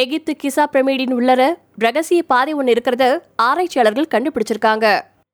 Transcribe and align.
எகிப்து 0.00 0.32
கிசா 0.40 0.64
pyrimidine 0.72 1.14
உள்ளர 1.16 1.42
ரகசிய 1.84 2.20
பாதை 2.32 2.52
ஒன்று 2.58 2.72
இருக்கிறத 2.74 3.04
ஆராய்ச்சியாளர்கள் 3.46 4.12
கண்டுபிடிச்சிருக்காங்க. 4.12 4.86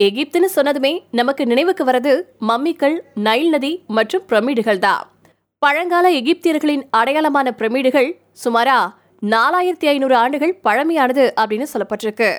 எகிப்துன்னு 0.07 0.49
சொன்னதுமே 0.55 0.93
நமக்கு 1.19 1.43
நினைவுக்கு 1.51 1.85
வரது 1.89 2.13
மம்மிகள் 2.49 2.97
நைல் 3.27 3.51
நதி 3.55 3.73
மற்றும் 3.97 4.25
பிரமிடுகள் 4.31 4.81
தான். 4.87 5.03
பழங்கால 5.63 6.07
எகிப்தியர்களின் 6.21 6.85
அடையாளமான 7.01 7.51
பிரமிடுகள் 7.59 8.09
சுமாரா 8.45 8.79
நாலாயிரத்தி 9.23 9.87
ஐநூறு 9.93 10.17
ஆண்டுகள் 10.23 10.55
பழமையானது 10.67 11.27
அப்படின்னு 11.41 11.67
சொல்லப்பட்டிருக்கு. 11.73 12.31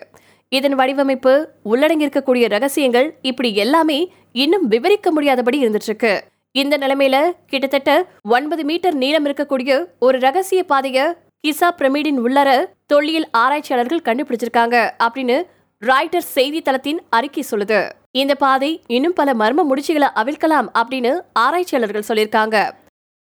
இதன் 0.52 0.78
வடிவமைப்பு 0.80 1.36
உள்ளடங்கியிருக்கக்கூடிய 1.72 2.46
ரகசியங்கள் 2.56 3.08
இப்படி 3.30 3.50
எல்லாமே 3.66 4.00
இன்னும் 4.44 4.68
விவரிக்க 4.74 5.08
முடியாதபடி 5.16 5.58
இருந்துட்டு 5.64 5.90
இருக்கு 5.92 6.14
இந்த 6.56 6.76
நிலைமையில 6.84 7.18
கிட்டத்தட்ட 7.52 7.92
ஒன்பது 8.36 8.62
மீட்டர் 8.70 8.96
நீளம் 9.02 9.26
இருக்கக்கூடிய 9.28 9.72
ஒரு 10.06 10.18
ரகசிய 10.28 10.62
பாதைய 10.72 11.00
கிசா 11.44 11.68
பிரமிடின் 11.80 12.20
உள்ளர 12.20 12.50
தொல்லியல் 12.86 13.28
ஆராய்ச்சியாளர்கள் 13.32 14.06
கண்டுபிடிச்சிருக்காங்க 14.06 14.76
அப்படின்னு 15.06 15.38
ராய்டர்ஸ் 15.82 16.32
செய்தித்தளத்தின் 16.36 17.00
அறிக்கை 17.10 17.44
சொல்லுது. 17.52 17.92
இந்த 18.12 18.36
பாதை 18.36 18.82
இன்னும் 18.88 19.14
பல 19.14 19.34
மர்ம 19.34 19.66
முடிச்சுகளை 19.70 20.10
அவிழ்க்கலாம் 20.22 20.68
அப்படின்னு 20.80 21.12
ஆராய்ச்சியாளர்கள் 21.34 22.08
சொல்லியிருக்காங்க. 22.08 22.56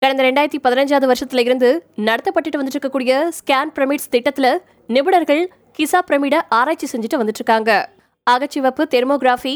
கடந்த 0.03 0.23
ரெண்டாயிரத்தி 0.23 0.61
பதினஞ்சாவது 0.63 1.07
வருஷத்துல 1.11 1.39
இருந்து 1.39 1.71
நடத்தப்பட்டு 1.97 2.61
வந்துட்டு 2.61 2.79
இருக்கக்கூடிய 2.79 3.13
ஸ்கேன் 3.39 3.75
பிரமிட்ஸ் 3.75 4.11
திட்டத்துல 4.15 4.47
நிபுணர்கள் 4.89 5.43
கிசா 5.79 6.01
பிரமிட 6.01 6.47
ஆராய்ச்சி 6.49 6.89
செஞ்சுட்டு 6.93 7.21
வந்துட்டு 7.21 7.43
இருக்காங்க 7.43 7.71
அகச்சிவப்பு 8.31 8.85
தெர்மோகிராஃபி 8.95 9.55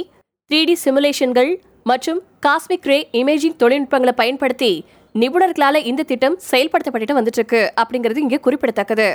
த்ரீ 0.51 0.65
டி 0.65 0.77
சிமுலேஷன்கள் 0.85 1.51
மற்றும் 1.83 2.21
காஸ்மிக் 2.47 2.89
ரே 2.91 2.99
இமேஜிங் 3.13 3.57
தொழில்நுட்பங்களை 3.57 4.13
பயன்படுத்தி 4.13 4.73
நிபுணர்களால 5.15 5.77
இந்த 5.91 6.03
திட்டம் 6.03 6.39
செயல்படுத்தப்பட்டு 6.51 7.19
வந்துட்டு 7.19 7.41
இருக்கு 7.41 7.73
அப்படிங்கிறது 7.81 8.25
இங்கே 8.27 8.39
குறிப்பிடத்தக்கது. 8.47 9.09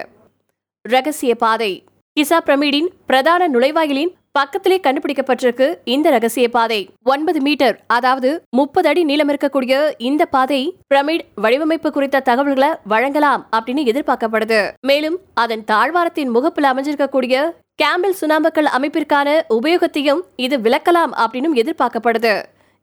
ரகசிய 0.81 1.35
பாதை 1.35 1.71
கிசா 2.17 2.37
பிரமிடின் 2.47 2.89
பிரதான 3.05 3.47
நுழைவாயிலின் 3.47 4.11
பக்கத்திலே 4.31 4.77
கண்டுபிடிக்கப்பட்டிருக்கு 4.83 5.67
இந்த 5.83 6.09
ரகசிய 6.09 6.49
பாதை 6.49 6.79
ஒன்பது 7.03 7.39
மீட்டர் 7.41 7.75
அதாவது 7.87 8.29
முப்பது 8.49 8.87
அடி 8.89 9.03
நீளம் 9.03 9.31
இருக்கக்கூடிய 9.31 9.73
இந்த 9.97 10.25
பாதை 10.25 10.59
பிரமிட் 10.93 11.25
வடிவமைப்பு 11.43 11.91
குறித்த 11.91 12.19
தகவல்களை 12.19 12.69
வழங்கலாம் 12.83 13.43
அப்படின்னு 13.55 13.83
எதிர்பார்க்கப்படுது. 13.91 14.59
மேலும் 14.81 15.17
அதன் 15.33 15.63
தாழ்வாரத்தின் 15.63 16.33
முகப்பில் 16.37 16.69
அமைஞ்சிருக்கக்கூடிய 16.71 17.45
கேம்பிள் 17.81 18.17
சுனாம்பக்கல் 18.21 18.71
அமைப்பிற்கான 18.77 19.29
உபயோகத்தையும் 19.49 20.23
இது 20.35 20.57
விளக்கலாம் 20.59 21.13
அப்படின்னு 21.25 21.61
எதிர்பார்க்கப்படுது. 21.63 22.33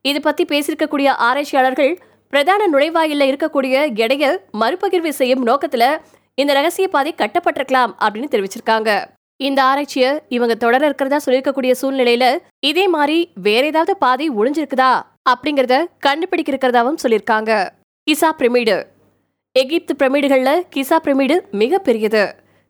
இது 0.04 0.20
பத்தி 0.20 0.44
பேசியிருக்கக்கூடிய 0.44 1.08
ஆராய்ச்சியாளர்கள் 1.28 1.92
பிரதான 2.32 2.68
நுழைவாயில 2.72 3.24
இருக்கக்கூடிய 3.30 3.76
எடைய 4.02 4.24
மறுபகிர்வு 4.60 5.08
செய்யும் 5.08 5.46
நோக்கத்துல 5.46 5.84
இந்த 6.34 6.52
ரகசிய 6.52 6.88
பாதை 6.88 7.14
கட்டப்பட்டிருக்கலாம் 7.14 7.92
அப்படின்னு 8.04 8.28
தெரிவிச்சிருக்காங்க. 8.34 8.90
இந்த 9.36 9.62
ஆராய்ச்சிய 9.62 10.22
இவங்க 10.28 10.54
தொடர 10.54 10.84
இருக்கிறதா 10.84 11.18
சொல்லியிருக்கக்கூடிய 11.26 11.74
சூழ்நிலையில 11.80 12.24
இதே 12.60 12.88
மாதிரி 12.88 13.18
வேற 13.34 13.66
ஏதாவது 13.66 13.96
பாதை 13.96 14.30
ஒளிஞ்சிருக்குதா 14.30 14.92
அப்படிங்கறத 15.30 15.84
கண்டுபிடிக்க 15.98 16.52
இருக்கிறதாவும் 16.52 17.00
சொல்லியிருக்காங்க. 17.02 17.52
கிசா 18.06 18.30
பிரமிடு. 18.38 18.76
எகிப்து 19.52 19.94
பிரமிடுகள்ல 19.98 20.50
கிசா 20.76 20.98
பிரமிடு 21.04 21.36
மிக 21.50 21.78
பெரியது 21.78 22.24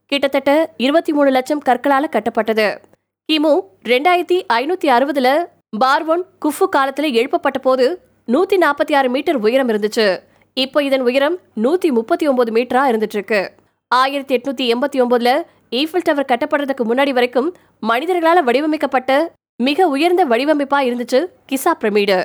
கிட்டத்தட்ட 0.07 0.53
இருபத்தி 0.77 1.13
மூணு 1.13 1.31
லட்சம் 1.31 1.63
கற்களால 1.69 2.05
கட்டப்பட்டது. 2.17 2.69
கிமு 3.29 3.53
ரெண்டாயிரத்தி 3.85 4.39
ஐநூத்தி 4.53 4.89
அறுபதுல 4.97 5.29
பார்வோன் 5.85 6.25
குஃபு 6.45 6.67
காலத்துல 6.77 7.13
எழுப்பப்பட்ட 7.13 7.59
போது 7.63 7.87
நூத்தி 8.33 8.57
நாற்பத்தி 8.65 8.93
ஆறு 8.99 9.09
மீட்டர் 9.15 9.39
உயரம் 9.45 9.71
இருந்துச்சு. 9.73 10.07
இப்போ 10.57 10.79
இதன் 10.89 11.05
உயரம் 11.09 11.37
நூத்தி 11.65 11.89
முப்பத்தி 11.99 12.25
ஒன்பது 12.31 12.51
மீட்டரா 12.57 12.83
இருந்துட்டு 12.91 13.17
இருக்கு 13.19 13.41
ஆயிரத்தி 13.91 14.33
எட்நூத்தி 14.37 14.65
எண்பத்தி 14.75 14.99
ஒன்பதுல 15.05 15.31
ஈஃபில் 15.81 16.07
டவர் 16.09 16.29
கட்டப்படுறதுக்கு 16.33 16.85
முன்னாடி 16.91 17.13
வரைக்கும் 17.19 17.49
மனிதர்களால் 17.91 18.43
வடிவமைக்கப்பட்ட 18.49 19.13
மிக 19.69 19.89
உயர்ந்த 19.95 20.25
வடிவமைப்பா 20.33 20.79
இருந்துச்சு 20.89 21.21
கிசா 21.51 21.73
பிரமிடு. 21.81 22.19